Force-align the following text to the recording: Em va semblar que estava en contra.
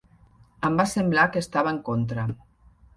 Em 0.69 0.79
va 0.79 0.87
semblar 0.93 1.27
que 1.37 1.45
estava 1.47 1.77
en 1.77 1.81
contra. 1.93 2.29